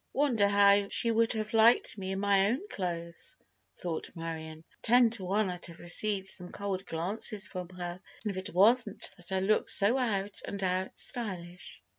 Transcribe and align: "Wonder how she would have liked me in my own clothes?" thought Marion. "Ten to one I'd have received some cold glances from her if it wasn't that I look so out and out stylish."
"Wonder 0.13 0.47
how 0.47 0.89
she 0.89 1.11
would 1.11 1.33
have 1.33 1.53
liked 1.53 1.95
me 1.95 2.09
in 2.09 2.19
my 2.19 2.49
own 2.49 2.67
clothes?" 2.69 3.37
thought 3.77 4.09
Marion. 4.15 4.63
"Ten 4.81 5.11
to 5.11 5.23
one 5.23 5.47
I'd 5.47 5.67
have 5.67 5.77
received 5.79 6.27
some 6.27 6.51
cold 6.51 6.87
glances 6.87 7.45
from 7.45 7.69
her 7.69 8.01
if 8.25 8.35
it 8.35 8.51
wasn't 8.51 9.11
that 9.17 9.31
I 9.31 9.39
look 9.39 9.69
so 9.69 9.99
out 9.99 10.41
and 10.43 10.63
out 10.63 10.97
stylish." 10.97 11.83